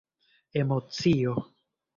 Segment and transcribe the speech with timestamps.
[0.61, 1.37] emocio